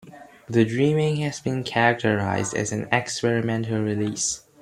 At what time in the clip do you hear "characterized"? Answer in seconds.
1.63-2.55